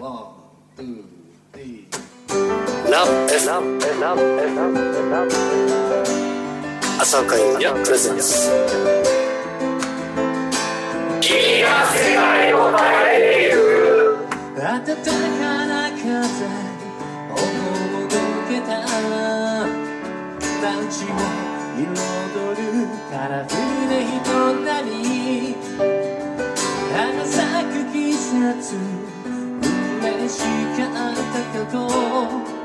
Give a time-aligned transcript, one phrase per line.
[0.00, 1.88] One, two, three
[2.88, 5.30] Love F Love F Love F Love F ラブ
[7.00, 8.22] 朝岡優也プレゼンツ
[11.20, 12.78] 君が世界を変
[13.10, 13.58] える。
[14.54, 15.02] 暖か
[15.66, 17.36] な風を
[18.06, 18.14] 届
[18.54, 18.70] けた
[20.62, 21.18] 街を
[21.76, 21.82] 彩
[22.54, 22.86] る。
[23.10, 23.98] カラフル
[24.64, 24.94] な人。
[24.94, 25.56] 波
[26.94, 27.34] 花咲
[27.66, 28.97] く季節。
[30.26, 30.38] し
[30.74, 31.72] かった過
[32.52, 32.57] 去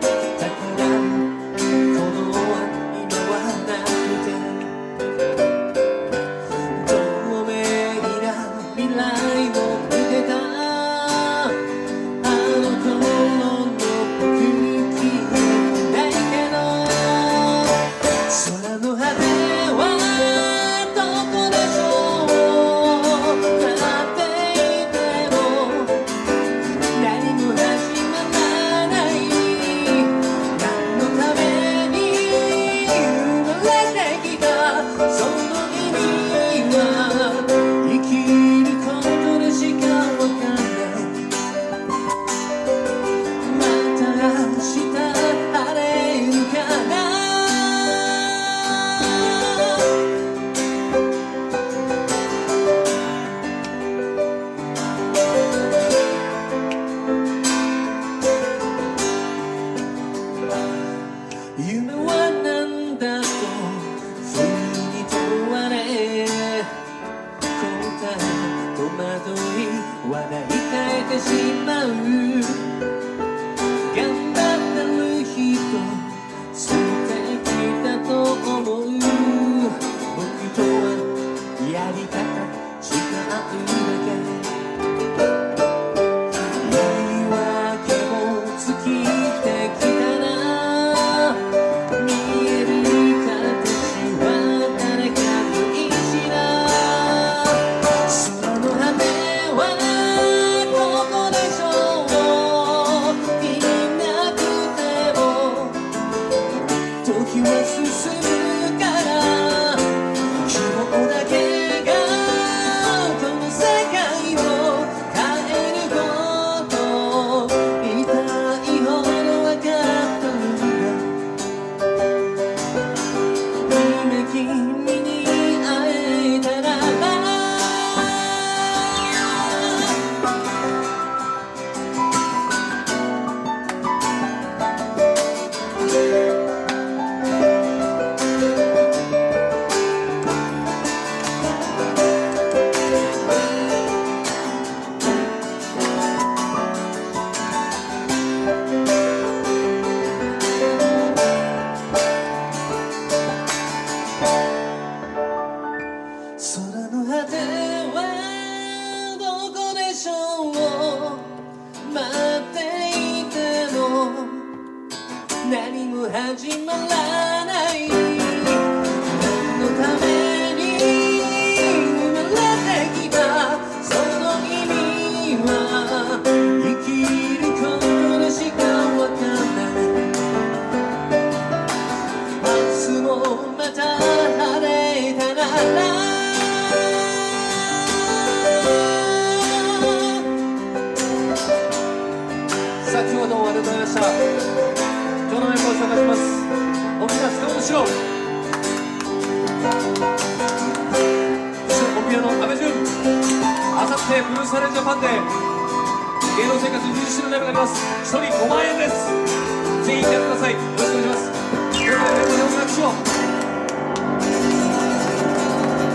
[209.94, 210.54] 全員いてください。
[210.54, 211.30] よろしくお願いします。
[211.72, 212.94] ということでメンバーでお願いしましょう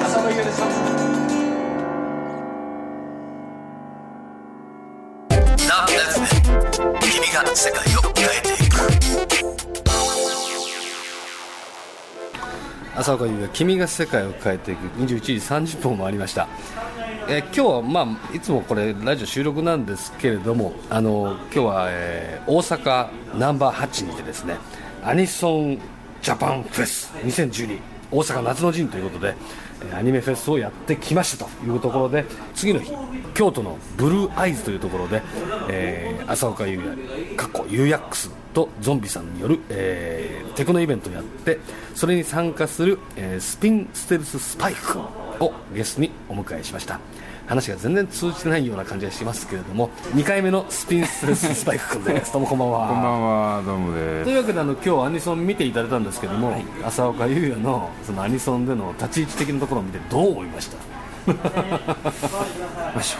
[0.04, 0.64] 浅野優でした
[5.68, 6.00] ラブ F
[7.00, 7.87] 君が世界。
[12.98, 14.80] 朝岡優也君が世界を変えていく。
[14.98, 16.48] 21時30分もありました、
[17.28, 24.56] えー今日は、まあ、いつもこれラジオ収録なんですけれどもあの今日は、えー大阪ナンバー8にてですね
[25.04, 25.78] アニソン
[26.22, 27.78] ジャパンフェス2012
[28.10, 29.34] 大阪夏の陣ということで、
[29.94, 32.24] アニメフェスをやってきましたというところで
[32.54, 32.90] 次の日
[33.34, 35.22] 京都のブルーアイズというところで、
[35.68, 41.60] えー浅岡優也かっこ UX とゾンビさんによる、えーテクノイベントをやって
[41.94, 46.98] それに参加する、えースピンステルススパイクをゲストにお迎えしました。
[47.46, 52.32] 話が全然通じてないような感じがしますけれども2回目のスピンスレススパイク君です。
[52.34, 52.88] どうもこんばんは。
[52.88, 54.24] こんばんは、どうもです。
[54.24, 60.76] というわけであの今日アニソン見ていただいたんですけども、浅岡優也のそのアニソンでの立ち位置的なところを見てどう思いました？
[60.76, 60.97] まあ、
[63.02, 63.18] 正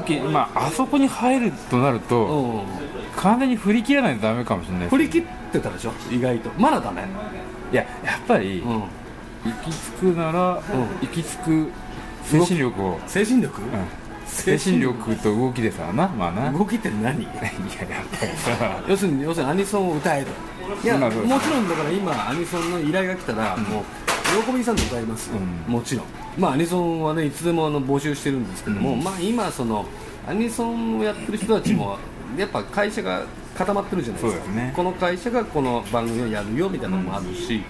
[0.00, 2.62] 直、まあ、あそこに入るとなると、うん。
[3.16, 5.92] 完全に振り切らないとダメかもしれないです振り切ってたでしょ？
[6.10, 6.50] 意外と。
[6.58, 7.02] まだダメ？
[7.72, 8.70] いや、やっぱり、うん。
[8.70, 8.86] 行
[9.64, 10.62] き着くなら、
[11.00, 11.68] 行き着く
[12.24, 13.68] 精神力を、精神力、うん。
[14.26, 15.14] 精神力。
[15.16, 16.42] と動きでさな、まあな。
[16.42, 17.22] いや、動きって何？
[17.24, 17.52] やっぱり
[18.36, 20.30] さ、要するに要するにアニソンを歌えと。
[20.84, 21.16] いやもち
[21.50, 23.84] ろんだから今アニソンの依頼が来たら、もう
[24.46, 25.30] 喜びさんで歌います
[25.66, 26.06] もちろん
[26.38, 29.02] まあアニソンはねいつでもあの募集してるんですけども、うん。
[29.02, 29.84] まあ今その
[30.26, 31.98] アニソンをやってる人たちも
[32.36, 33.24] やっぱ会社が
[33.56, 34.52] 固まってるじゃないですか。
[34.52, 34.72] ね。
[34.74, 37.62] この会社がこの番組をやるよみたいなのもあるし、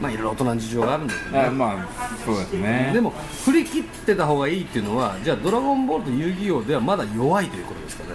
[0.00, 1.40] まあいろいろ大人の事情があるんだけどね。
[1.40, 2.90] あまあ、そうですね。
[2.92, 3.10] でも
[3.44, 8.10] 振り切ってた方がいいっていうのはじゃあ「ドラゴンボール」と「遊戯王」ではまだ弱いということですかね。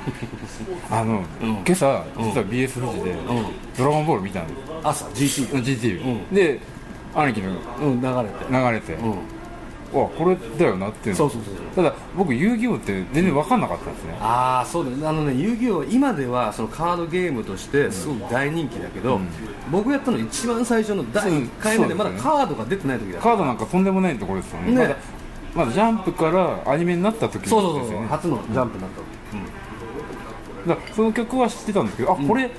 [0.90, 1.48] あの、うん。
[1.48, 2.24] 今朝、うん。
[2.24, 3.16] 実は BS 富士で、ん。
[3.76, 4.56] ドラゴンボール見たんです。
[4.82, 6.34] 朝 GT GT、うん。
[6.34, 6.60] で、
[7.14, 8.52] 兄貴のうん流れて。
[8.52, 9.10] 流れて、うん。
[9.92, 11.16] わこれだよなっていうの。
[11.16, 15.06] そうそうそうただ僕遊戯王って全然分かんなかったんですね、ああそうだね。
[15.06, 19.28] あのね遊戯王は今ではそのカードゲームとしてすごく大人気だけど、うん。
[19.72, 24.72] 僕やったの一番最初の第1回目でまだカードが出てない時だカードなんかとんでもないところですよね。
[24.72, 24.76] ね。
[24.76, 24.96] まだ
[25.52, 27.78] まだジャンプからアニメになった時ですそうよね。
[27.80, 29.20] そうそうそう初のジャンプになった時。
[30.68, 32.50] だからその曲は知ってたんですけどあこれ、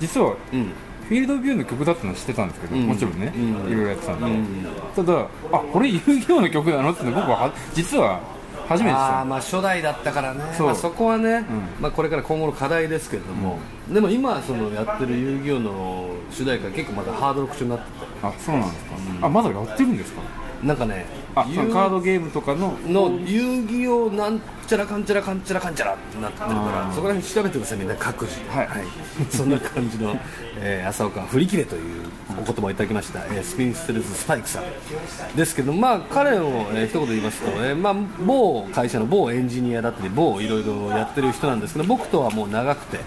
[0.00, 0.72] 実はうん、うん
[1.08, 2.86] フィールドビューの曲だったのは知ってたんですけど、うん。
[2.86, 3.70] もちろんね、うん。
[3.70, 4.46] いろいろやってたんで、うん。
[4.94, 8.20] ただあこれ遊戯王の曲なのって僕はは実は
[8.68, 10.40] 初めてあーまあ初代だったからね。
[10.56, 10.66] そう。
[10.68, 11.44] まあ、そこはね、うん。
[11.80, 13.58] まあ、これから今後の課題ですけれども、
[13.92, 17.84] でも今そのやってる遊戯王の主題歌結構まだハードロック調になって
[18.22, 20.20] あそうなんですか、あまだやってるんですか？
[20.22, 28.40] てなんかねあそのカードゲームとかのの遊戯王なんちゃらかんちゃらかんちゃらかんちゃらってなってるからそこら辺調べてくださいみんな各自。
[28.48, 28.68] はい。
[29.30, 30.16] そんな感じの、
[30.58, 32.06] えー、浅岡振り切れという
[32.40, 37.94] お言葉をいただきました、えースピンステルズスパイクさんですけどまあ彼を、えー一言で言いますと、えーまあ、
[38.24, 43.00] 某会社の某エンジニアだったり某いろいろやってる人なんですけど僕とはもう長くて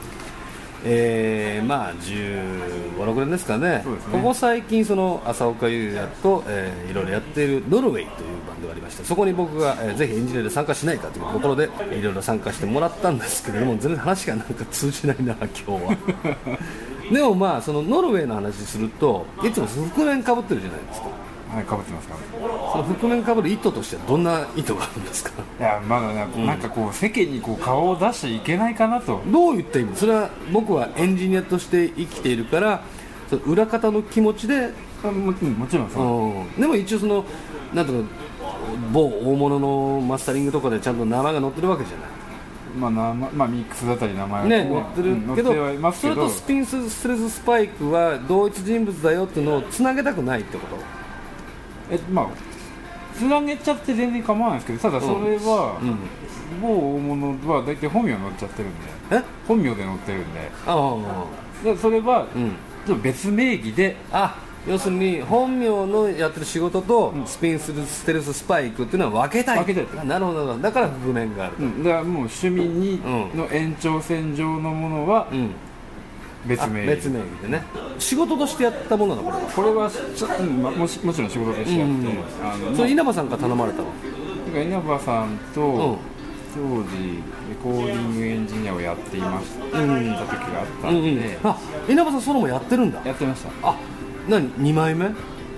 [0.83, 3.69] えーまあ15、6年ですかね。
[3.69, 3.83] ね。
[4.11, 15.97] ここ最近、その浅岡優也と、えーいろいろやっているノルウェイというバンドがありましてそこに僕が、えーぜひエンジニアで参加しないかというところでいろいろ参加してもらったんですけれども全然話がなんか通じないな、今日は。
[17.11, 21.07] でもまあそのノルウェーの話するといつも覆面かぶってるじゃないですか
[21.55, 22.07] はいかぶってます。
[22.07, 22.15] か
[22.73, 25.31] その覆面かぶる意図としてはどんな意図があるんですか？
[25.59, 29.21] いやまだね、なんかこう世間にこう顔を出しちゃいけないかなと。
[29.27, 32.81] どういった意味それは僕はエンジニアとして生きているから
[33.29, 34.69] その裏方の気持ちで。
[35.03, 36.61] あもうんもちろんそう、うん。
[36.61, 37.23] でも一応その
[37.73, 37.99] なんとか
[38.91, 42.09] 某大物のマスタリングとかでちゃんと名前が載ってるわけじゃない。
[42.77, 46.15] まあまあ、ミックスだったり名前がね、載ってるうんけど載ってはいますけど。
[46.15, 50.75] それとスピンススレススパイクは同一人物だよっていうのをつなげたくないってこと？
[51.91, 52.27] えまあ
[53.17, 55.97] つなげちゃって全然構わないですけどただそれは、うん。
[56.61, 59.23] 某大物は大体本名載っちゃってるんでえ？
[59.47, 60.51] 本名で載ってるんで。
[60.67, 61.63] ああ。
[61.63, 62.51] でそれは、うん。
[62.85, 63.95] ちょっと別名義で。
[64.11, 64.37] あ
[64.67, 69.59] 要するに本名のやってる仕事とスピンスルステルススパイクっていうのは分けたい。
[69.63, 70.57] 分けたいあなるほど。
[70.57, 73.37] だから覆面があるうん、だからもう趣味に、うん。
[73.37, 75.45] の延長線上のものはうん。
[75.45, 75.49] あ
[76.47, 76.85] 別名。
[76.85, 77.63] 義、別名義でね。
[77.99, 79.51] 仕事としてやったものなのこれは？
[79.51, 83.85] これはちょ、うんまもしもちろん仕事としてやって、うんあのそれ稲葉さんから頼まれたの？
[83.85, 83.93] ま
[84.59, 85.97] あ稲葉さんと、うん。
[86.55, 91.19] 当時レコーディングエンジニアをやっていました、うんた時があったうんん。
[91.19, 91.57] で、あ
[91.89, 93.01] 稲葉さんソロもやってるんだ。
[93.05, 93.49] やってました。
[93.69, 93.75] あ
[94.29, 95.11] 何？2枚目？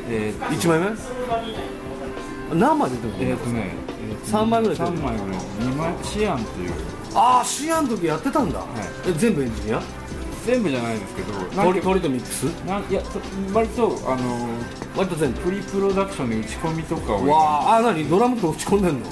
[0.10, 2.58] えー、1枚目？
[2.60, 3.75] 何枚出てるの、えー、とね、
[4.10, 5.39] えーと三枚ぐらい出て3る枚ぐらい。
[5.39, 6.72] 2枚シアンっていう。
[7.13, 8.63] ああシアンの時やってたんだ、
[9.08, 9.82] え全部エンジニア？
[10.48, 12.44] 全部じゃないですけど鳥鳥とミックス？
[12.66, 13.20] なんいやそ
[13.54, 14.48] 割とあの
[14.96, 15.42] 割と全部。
[15.42, 17.77] プリプロダクションで打ち込みとかをわあ。
[17.77, 18.10] あ何？
[18.10, 19.06] ドラムとか打ち込んでんの？
[19.06, 19.12] 打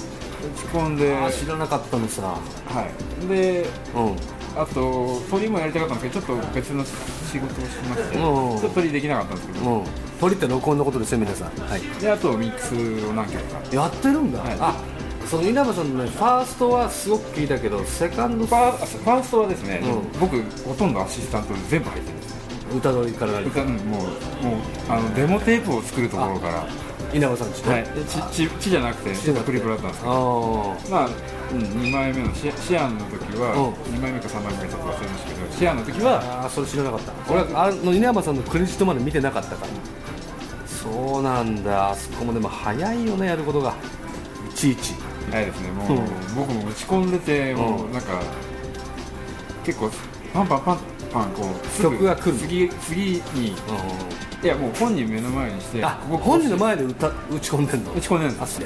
[0.72, 1.14] 込んで。
[1.14, 2.22] あ知らなかったのさ。
[2.22, 2.90] は
[3.22, 3.28] い。
[3.28, 4.16] でうん。
[4.58, 9.70] あと鳥もやりたかったんですけどちょっと別の仕事をしましてちうんょっと鳥できなかったんですけど。
[9.70, 9.84] うん。
[10.18, 11.48] 鳥って録音のことですよ皆さん。
[11.58, 11.82] はい。
[12.00, 12.74] であとミックス
[13.06, 13.76] を何曲か。
[13.76, 14.56] やってるんだ、はい。
[14.58, 14.74] あ
[15.26, 20.20] その稲葉さんのねファーストはすごく聞いたけどセカンドファーファーストはですね、うん。
[20.20, 24.00] 僕ほとんどアシスタントで全部入ってるんですね歌取りから歌うんもう
[24.44, 26.66] もうあのデモテープを作るところから。
[27.14, 30.12] 稲葉さんちと、はい、でちちちじゃなくてちょっとプリプロだったんですけど。
[30.12, 31.08] あまあ、
[31.52, 33.94] うん、2枚目のシシアンの時は、うん。
[33.94, 37.32] 2枚目か3枚目かちょっと忘れましたけどシアンの時はああーそれ知らなかった。
[37.32, 39.68] 俺はあの稲葉さんのクレジットまで見てなかったから。
[40.66, 41.90] そうなんだ。
[41.90, 43.74] あそこもでも早いよねやることが。
[44.50, 44.94] いちいち
[45.30, 45.70] ないですね。
[45.70, 46.00] もう、う。
[46.00, 48.20] ん僕も打ち込んでてもううなんか
[49.64, 49.90] 結構
[50.32, 50.78] パンパンパン
[51.12, 53.54] パンこう曲が来る次次に
[54.42, 57.92] いやもう本人目の前にしてあ僕本人の前で歌打ち込んでんの？
[57.94, 58.60] 打ち込んでるんです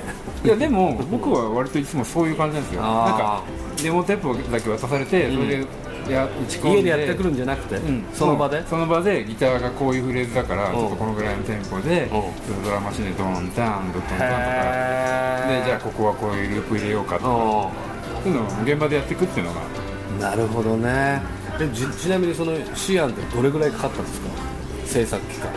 [0.45, 2.83] いやでも僕は割といつもそういう感じなんですよ。
[2.83, 3.43] なんか
[3.83, 5.67] デモテープだけ渡されてそれで
[6.13, 6.77] や打ち込んで。
[6.79, 8.05] 家でやってくるんじゃなくて、うん。
[8.13, 8.67] その場で？
[8.67, 10.75] その場でギターがこういうフレーズだからん。
[10.75, 12.11] ちょっとこのぐらいのテンポで
[12.65, 14.29] ドラマシンでドンタンドンタンとか。
[15.49, 17.29] でじゃあここはこういうループ入れようかとか。
[18.23, 19.61] そういうのを現場でやっていくっていうのが。
[20.21, 21.23] なるほどね。
[21.59, 24.29] でちちなみにそのシアンってどれぐらいかかったんですか？
[24.87, 25.51] 制作期間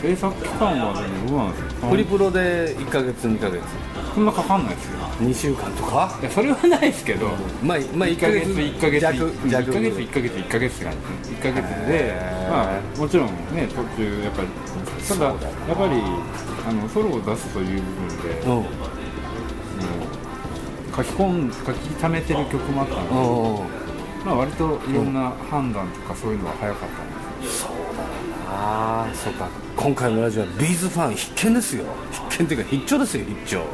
[0.00, 1.86] 制作期間はでもどうなんですか？
[1.88, 3.62] ホリプロで1ヶ月2ヶ月。
[4.14, 4.98] そんなかかんないですよ。
[5.20, 6.18] 2週間とか？
[6.20, 7.28] いやそれはないですけど。
[7.62, 11.30] まあ、まあ、1 1ヶ月1ヶ月弱1弱ヶ月1ヶ月1ヶ月って感じ。
[11.30, 12.14] 1ヶ月で
[12.50, 14.48] まあもちろんね途中やっぱり
[15.06, 16.02] ただやっぱり
[16.68, 18.64] あのソロを出すという部分でうん。
[20.96, 23.64] 書き込ん書き溜めてる曲もあったの
[24.18, 27.68] で、まあ、割といろんな判断とかそういうのが早かったんですそ
[28.50, 29.48] うだなあそうか。
[29.76, 31.84] 今回のラジオはビーズファン必見ですよ。
[32.28, 33.64] 必見っていうか必聴ですよ必聴。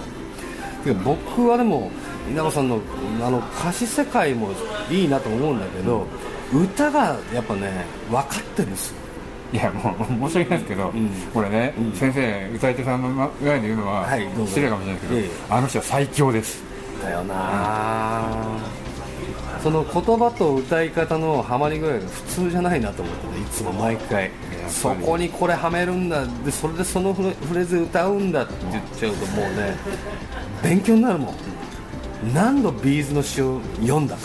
[0.85, 1.91] てか僕はでも
[2.31, 2.81] 稲葉さんの
[3.23, 4.51] あの歌詞世界も
[4.91, 6.07] いいなと思うんだけど
[6.53, 8.97] 歌がやっぱね分かってるんですよ。
[9.53, 9.95] いやも
[10.27, 11.09] う申し訳ないですけど、ん。
[11.33, 11.93] これね、うん。
[11.93, 13.09] 先生歌い手さんの
[13.41, 14.05] 前で言うのは、
[14.45, 16.65] 失礼かもしれないですけど、あの人は最強です。
[17.03, 18.59] だよな
[19.63, 24.31] その言葉と歌い方のハマり具合が普通じゃないなと思ってねいつも毎回
[24.69, 26.25] そこにこれはめるんだ。
[26.45, 29.77] でそれでそのフレーズ歌うんだって言っちゃうともうね
[30.63, 31.35] 勉強になるもん。
[32.35, 34.23] 何度 B'z の詩を読んだか。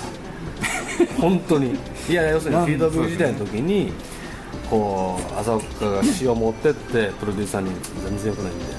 [1.19, 1.75] 本当に。
[2.09, 3.93] いや要するにフィードブル時代の時に
[4.69, 7.71] こう浅岡が詩を持ってってプロデューサーに
[8.03, 8.71] 全然よくないんだよ。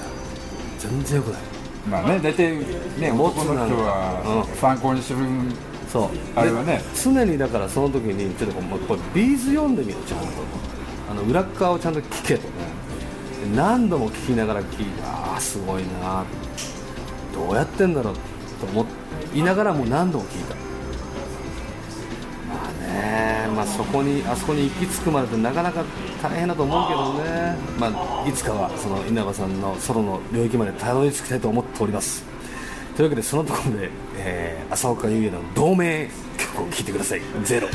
[0.79, 1.41] 全然よくない。
[1.89, 2.57] まあね大体
[2.99, 4.57] ね男の人はうん。
[4.57, 5.19] 参考にする
[5.91, 6.09] そう。
[6.35, 6.77] あれはね。
[6.77, 10.25] で常にだからその時にちょっとこう B'z 読んでみるちゃんと
[11.13, 12.49] あの裏側をちゃんと聞けとで
[13.55, 16.25] 何度も聞きながら聞いてああすごいな
[17.31, 18.15] どうやってんだろう
[18.59, 18.85] と思
[19.35, 20.55] いながらも何度も聞いた。
[22.49, 25.83] まあねまあそこにあそこに行き着くまでってなかなか
[26.21, 27.57] 大変だと思うけどね。
[27.79, 32.23] まあいつかはその稲葉さんのソロの領域までたどり着きたいと思っております。
[32.95, 37.67] というわけでそのところで、えー浅岡優也の同名曲を聴いてください「ゼロ。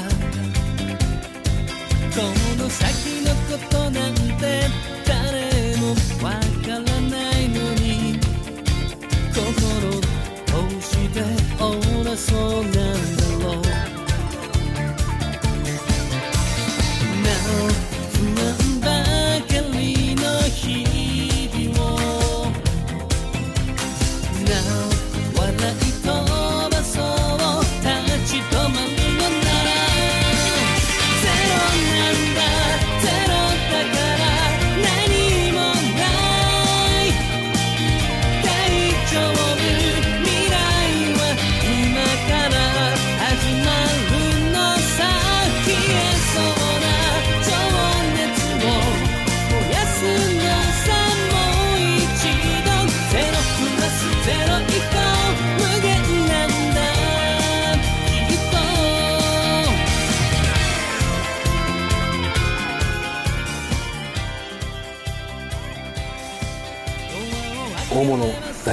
[2.58, 3.73] の先のこと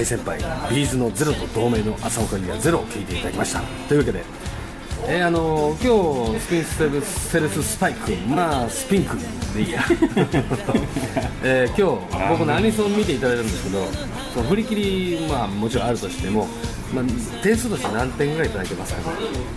[0.02, 0.40] 大先輩
[0.74, 3.62] ビーズのゼロと同名の浅岡優也ゼロを聴いていただきました。
[3.88, 4.24] というわけで
[5.08, 9.16] えーあのー今日スピンステルステルススパイクまあスピンク
[9.54, 9.84] でいいや、
[11.44, 13.88] えー今日僕のアニソン見ていただいたんですけど
[14.34, 16.48] その振り切りまあもちろんあるとしても、
[16.94, 17.06] まあ、
[17.44, 19.06] 点数として何点ぐらいいただけますかね？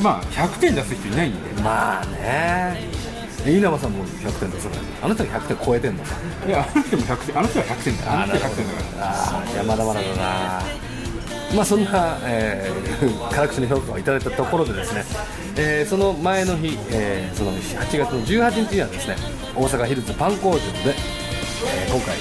[0.02, 1.62] まあ100点出す人いないんで。
[1.62, 3.13] まあね
[3.46, 6.02] 稲葉さんも100点出すからあなたが100点超えてんの？
[6.04, 6.10] か
[6.46, 10.62] いやあの人も100点あの人は100点だあの人は100点だからああいやまだまだだな。
[11.54, 15.04] まあそんな、えー、 辛口の評価をいただいたところでですね、
[15.56, 19.16] えーその前の日、えーその8月の18日にはですね
[19.54, 20.62] 大阪ヒルズパン工場で、
[21.66, 22.16] えー今回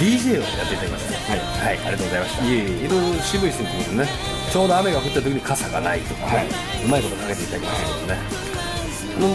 [0.00, 2.44] DJ をやっていただきましたはい、はい、ありがとうございました。
[2.44, 2.62] いえいえ。
[2.86, 4.08] いろいろ渋い選曲でね、
[4.52, 6.46] ちょうど雨が降った時に傘がないとかね、
[6.84, 8.18] うまいことかけていただきましたけどね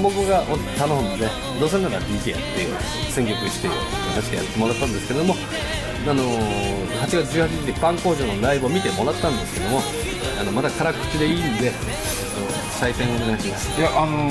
[0.01, 0.43] 僕が
[0.77, 1.27] 頼んで
[1.59, 2.69] どうせなら DJ やってよ
[3.09, 5.35] 選曲してよってやってもらったんですけども
[6.07, 9.81] あのー8月18日にパン工場のライブを見てもらったんですけども
[10.39, 11.77] あのまだ辛口でいいんで、えっと
[12.75, 13.79] 採点お願いします。
[13.79, 14.29] いやあの、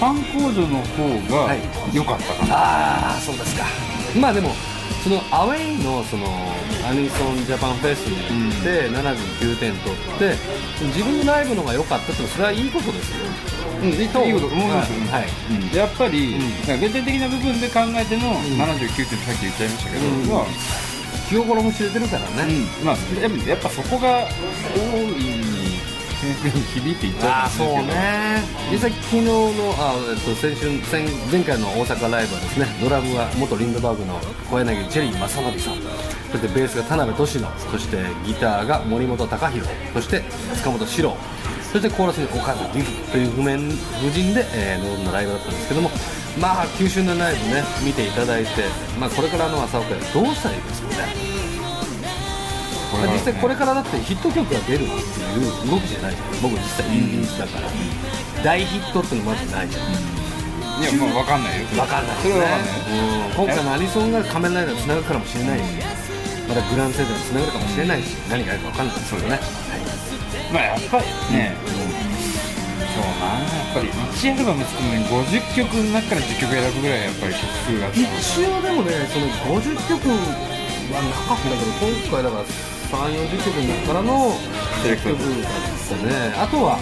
[0.00, 1.60] パン工場の方がはい。
[1.96, 3.64] 良かったかな、ああそうですか。
[4.20, 4.50] まあでも
[5.04, 6.24] そのアウェイのその
[6.88, 10.34] アニソンジャパンフェスに行って79点取って
[10.86, 13.26] 自分のライブの方が良かったってのはそれはいいことですよ。
[13.82, 15.28] うん、いいこと思いますよ、はい、はい。
[15.60, 16.40] うんやっぱり、ん。
[16.40, 20.24] なんか原点的な部分で考えての79点さっき言っちゃいましたけど、うん。
[20.24, 20.46] まあ
[21.28, 22.86] 気心も知れてるからね、うん。
[22.86, 24.24] まあ、やっぱやっぱそこが
[24.72, 25.53] 大い
[26.74, 28.42] 響いていっちゃううんですけどね。
[28.72, 35.74] 実際昨日のあ、えっと、先週先前回の大阪ライブはですねドラムは元リンドバーグの小柳チェリー正則さん。
[36.32, 40.22] そしてベースが田辺俊野そしてギターが森本貴弘そして
[40.56, 41.16] 塚本史郎。
[41.72, 42.92] そしてコーラスに岡津由紀。
[43.10, 45.90] という譜面婦人で、えー、臨んだライブだったんですけども。
[46.40, 48.50] まあ9周年ライブね見ていただいて、
[48.98, 51.33] まあ、これからの朝岡でどうしたらいいですかね
[52.94, 53.18] これはね。
[53.18, 56.42] 実際これからだってヒット曲が出るっていう動きじゃないじゃん。
[56.42, 57.66] 僕実際インディーズだから、
[58.42, 60.14] 大ヒットっていうのまずないじゃん。
[60.74, 61.66] いやまあ分かんないよ。
[61.66, 62.16] 分かんない。
[62.22, 63.46] それは分かんないうん。
[63.46, 65.64] 今回のアニソンが仮面ライダーにつながるかもしれないし。
[66.46, 68.14] またグランドセールにつながるかもしれないし。
[68.30, 69.40] 何があるか分かんないですけどね。
[70.52, 71.56] まあやっぱりね、
[72.94, 79.26] そうなやっぱり1アルバム作るのに50曲の中から10曲選ぶぐらいやっぱり曲数が一応でもねその
[79.58, 82.44] 50曲はなかったけど今回だから
[82.90, 84.32] 3 4 0曲の中からの
[84.82, 85.52] 10曲だっ
[85.88, 86.34] たね。
[86.36, 86.78] あとは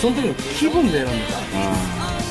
[0.00, 1.38] その時の気分で選んでた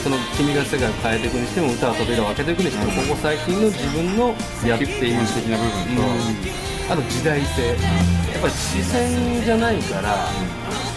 [0.04, 4.34] その君が世界を変えていくにしても歌は扉を開けていくにしても、ここ最近の自分の
[4.66, 7.78] やっている的な部分と、あと時代性。
[8.32, 10.28] やっぱり視線じゃないから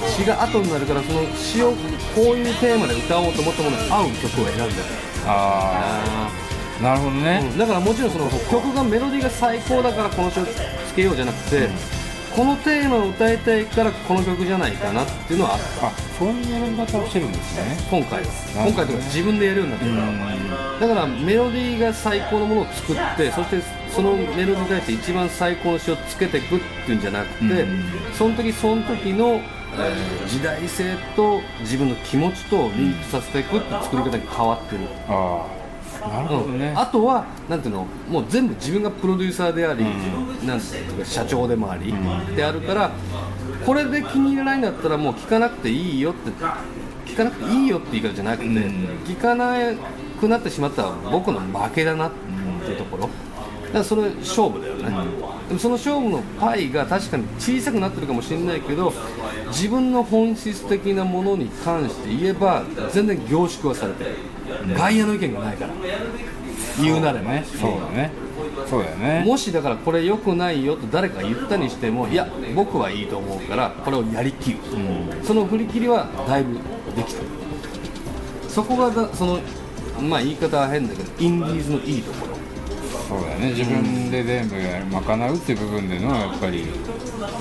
[0.08, 1.72] 詩が後になるからその詩を
[2.14, 4.70] こういうテーマで歌おうと思ったものに合う曲を選んでる
[5.26, 6.30] あ
[6.80, 7.58] あなるほどね、うん。
[7.58, 11.68] だからもちろんその曲がメロディーが最高だからこの曲つけようじゃなくて、
[12.34, 15.86] このテーマを歌いたいからこの曲じゃないかなっていうのはあった。
[15.86, 17.76] あそういう選び方をしてるんですね。
[17.88, 18.28] 今回は。
[18.66, 20.88] 今回とか自分でやるようになってから。
[20.88, 35.53] だからメロディーが最高のものを作ってそしてそのメロディーに対して一番最高の詩をつけていくっていうんじゃなくて、うんその時その時の、えー時代性と自分の気持ちとリンクさせていくって作り方に変わってる、ああ
[36.08, 39.84] なるほどね、あとはなんていうのもう全部自分がプロデューサーであり、
[40.46, 41.94] なんていうか社長でもあり、
[42.36, 42.92] であるから
[43.64, 46.30] これで気に入らないんだったらもう聞かなくていいよって
[47.06, 49.54] 聞かなくていいよって言い方じゃなくて、聞かな
[50.20, 52.12] くなってしまったら僕の負けだなっ
[52.64, 53.02] ていうところ。
[53.04, 54.84] だからそれ勝負だよね、
[55.48, 58.92] でもその勝負のパイが確かに小さくなってるかもしれないけど
[59.48, 62.62] 自分の本質的なものに関して言えば
[62.92, 64.10] 全然凝縮はされてる、
[64.72, 65.74] 外野の意見がないから。
[66.80, 67.44] 言うなればね。
[67.46, 68.10] そうだね。
[68.68, 69.24] そうだよね。
[69.26, 74.58] もしだからこれ良くないよと誰かが言ったにしてもいや僕はいいと思うからこれをやりきる、
[75.22, 76.54] その振り切りはだいぶ
[76.96, 77.28] できてる。
[78.48, 79.40] そこがだその
[80.00, 82.34] まあ言い方は変だけどインディーズのいいところ。
[83.08, 83.48] そうだよね。
[83.50, 86.64] 自分で全部賄うっていう部分でのやっぱり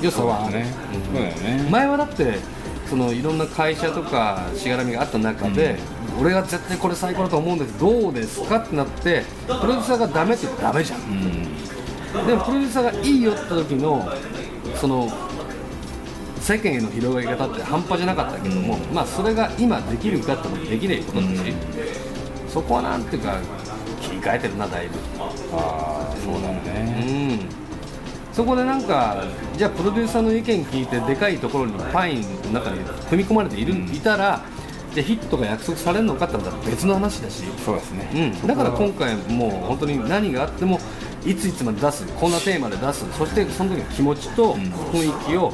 [0.01, 0.55] 良さはある。
[0.55, 0.65] ね、
[1.13, 1.69] そうだよね。
[1.71, 2.37] 前はだって
[2.89, 5.77] そのいろんな会社とかしがらみがあった中で、
[6.19, 11.43] 俺が絶対これ最高だと思うんですどうですかってなってプロデューサーがダメってダメじゃん、
[12.25, 14.07] でもプロデューサーがいいよって時の
[14.75, 15.09] その
[16.39, 21.53] 世間への広がり方って半端じゃなかったけども、まあそれが今できるかってのもできないことだし、
[22.49, 23.37] そこはなんていうか
[24.01, 24.95] 切り替えてるなだいぶ。
[25.53, 27.39] ああそうだよね、
[28.29, 28.33] うん。
[28.33, 29.23] そこでなんか
[29.55, 34.41] じゃあプロデューサーの意見聞いてでかいところにパインの中に踏み込まれている、いたら
[34.93, 36.37] じゃあヒットが約束されるのかって
[36.69, 40.79] 別の話だし、そうですね、うん、だから今回もう本当に何があっても
[41.25, 43.05] いついつまで出すこんなテーマで出す。
[43.17, 45.53] そしてその時の気持ちと雰囲気を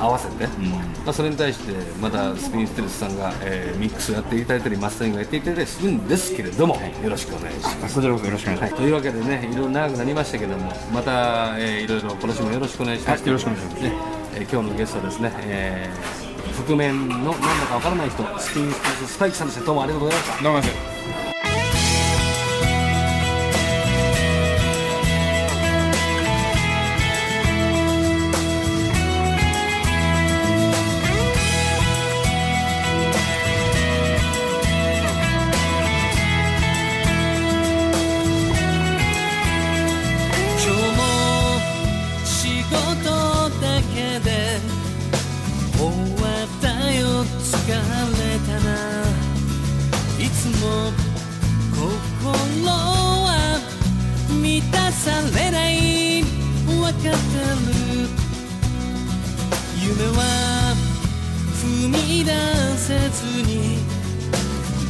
[0.00, 7.94] 合わせて、まあ、それに対してまたスピンステルスさんが、えーミックスをやっていただいたりマスタリングをやっていただいたりするんですけれども、よろしくお願いします。
[7.94, 13.20] こちらこそよろしくお願いします、はい、というわけでね、いろいろ長くなりましたけども、また、えーいろいろ今年もよろしくお願いします。
[13.20, 13.82] はいよろしくお願いします。
[13.82, 13.92] ね
[14.34, 16.15] えー今日のゲストはですね、えー
[16.56, 19.64] 覆面のなんだかわからない人、スピンステルススパイクさんでした。
[19.64, 20.42] どうもありがとうございました。
[20.42, 20.95] どうもです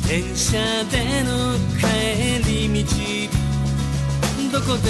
[0.09, 2.51] 電車での帰り
[2.85, 2.89] 道
[4.53, 4.89] どこで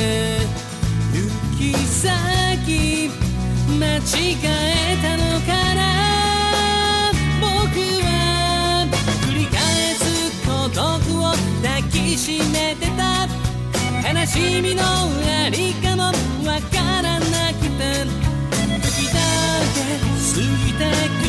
[1.11, 1.18] 行
[1.57, 3.11] き先
[3.81, 4.00] 間違
[4.44, 5.81] えたのかな？
[7.40, 7.48] 僕
[8.05, 8.07] は
[9.26, 9.57] 繰り返
[9.94, 10.05] す
[10.46, 10.85] 孤独
[11.18, 11.22] を
[11.62, 13.26] 抱きしめてた。
[14.12, 16.12] 悲しみのありかも
[16.46, 17.24] わからな
[17.55, 18.05] くて。
[18.83, 19.18] 時だ
[19.74, 19.76] け
[20.20, 20.85] 過ぎて
[21.22, 21.25] く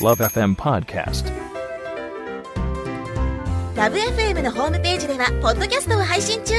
[0.00, 1.26] Love FM Podcast.
[3.74, 6.54] ラブ f m のホームページではポッドキャストを配信中。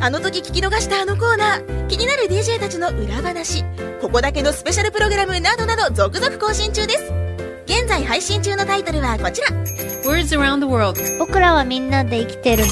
[0.00, 3.64] あの時聞き逃したあのコーナー気になる DJ たちの裏話
[4.00, 7.12] ここだけのスペシャルプログラムなどなど続々更新中です。
[7.66, 9.48] 現在配信中のタイトルはこちら。
[10.10, 10.98] Words around the world.
[11.18, 12.64] 僕らはみんなで生きてる。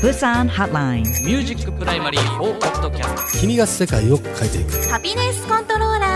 [0.00, 4.88] Busan Hotline ミュージックプライマリー4ポッドキャスト君が世界を変えていく。
[4.88, 6.15] ハピネスコントローラー